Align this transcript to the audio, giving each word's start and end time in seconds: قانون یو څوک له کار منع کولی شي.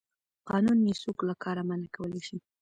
قانون 0.49 0.77
یو 0.87 0.99
څوک 1.03 1.17
له 1.27 1.33
کار 1.43 1.57
منع 1.67 1.89
کولی 1.95 2.21
شي. 2.27 2.37